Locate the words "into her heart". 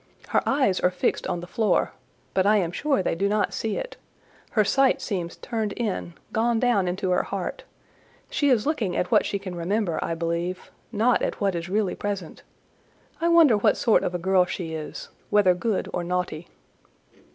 6.87-7.65